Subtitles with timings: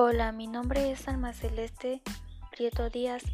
[0.00, 2.02] Hola, mi nombre es Alma Celeste
[2.52, 3.24] Prieto Díaz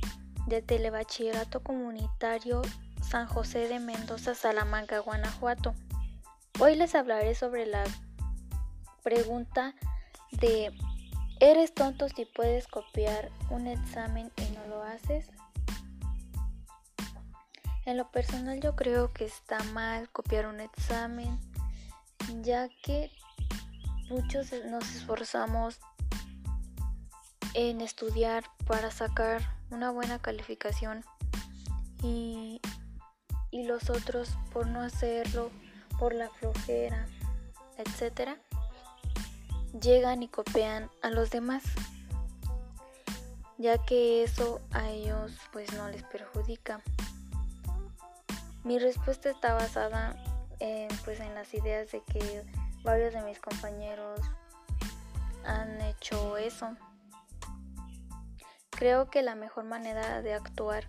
[0.47, 2.63] de Telebachillerato Comunitario
[3.07, 5.75] San José de Mendoza, Salamanca, Guanajuato.
[6.59, 7.85] Hoy les hablaré sobre la
[9.03, 9.75] pregunta
[10.31, 10.73] de
[11.39, 15.29] ¿Eres tonto si puedes copiar un examen y no lo haces?
[17.85, 21.39] En lo personal yo creo que está mal copiar un examen,
[22.41, 23.11] ya que
[24.09, 25.79] muchos nos esforzamos
[27.55, 29.41] en estudiar para sacar
[29.71, 31.05] una buena calificación
[32.03, 32.61] y,
[33.51, 35.51] y los otros por no hacerlo,
[35.99, 37.07] por la flojera,
[37.79, 38.37] etcétera,
[39.81, 41.63] llegan y copian a los demás,
[43.59, 46.83] ya que eso a ellos pues no les perjudica.
[48.65, 50.17] Mi respuesta está basada
[50.59, 52.43] en, pues, en las ideas de que
[52.83, 54.21] varios de mis compañeros
[55.45, 56.75] han hecho eso.
[58.85, 60.85] Creo que la mejor manera de actuar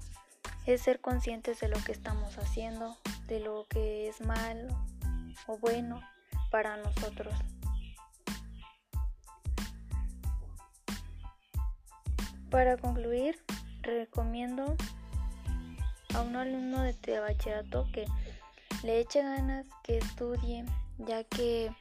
[0.66, 4.68] es ser conscientes de lo que estamos haciendo, de lo que es malo
[5.48, 6.02] o bueno
[6.52, 7.34] para nosotros.
[12.52, 13.42] Para concluir,
[13.82, 14.76] recomiendo
[16.14, 18.06] a un alumno de bachillerato que
[18.84, 20.66] le eche ganas, que estudie,
[20.98, 21.74] ya que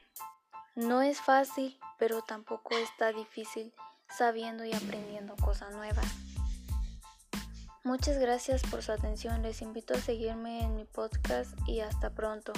[0.76, 3.74] no es fácil, pero tampoco está difícil
[4.16, 6.06] sabiendo y aprendiendo cosas nuevas.
[7.82, 12.52] Muchas gracias por su atención, les invito a seguirme en mi podcast y hasta pronto.